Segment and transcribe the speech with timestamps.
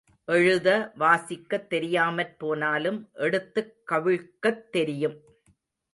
[0.25, 0.91] எழுத
[0.99, 5.17] வாசிக்கத் தெரியாமற் போனாலும் எடுத்துக் கவிழ்க்கத் தெரியும்.